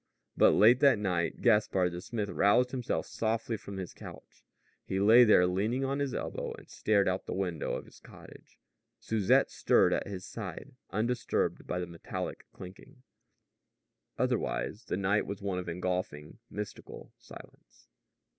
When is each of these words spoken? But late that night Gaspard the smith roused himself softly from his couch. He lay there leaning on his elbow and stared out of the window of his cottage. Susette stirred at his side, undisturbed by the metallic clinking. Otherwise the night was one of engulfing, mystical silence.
But 0.35 0.55
late 0.55 0.79
that 0.79 0.97
night 0.97 1.41
Gaspard 1.43 1.91
the 1.91 2.01
smith 2.01 2.29
roused 2.29 2.71
himself 2.71 3.05
softly 3.05 3.55
from 3.55 3.77
his 3.77 3.93
couch. 3.93 4.43
He 4.83 4.99
lay 4.99 5.23
there 5.23 5.45
leaning 5.45 5.85
on 5.85 5.99
his 5.99 6.15
elbow 6.15 6.53
and 6.53 6.67
stared 6.67 7.07
out 7.07 7.19
of 7.19 7.25
the 7.27 7.35
window 7.35 7.73
of 7.75 7.85
his 7.85 7.99
cottage. 7.99 8.57
Susette 8.99 9.51
stirred 9.51 9.93
at 9.93 10.07
his 10.07 10.25
side, 10.25 10.71
undisturbed 10.89 11.67
by 11.67 11.77
the 11.77 11.85
metallic 11.85 12.47
clinking. 12.51 13.03
Otherwise 14.17 14.85
the 14.85 14.97
night 14.97 15.27
was 15.27 15.43
one 15.43 15.59
of 15.59 15.69
engulfing, 15.69 16.39
mystical 16.49 17.13
silence. 17.19 17.87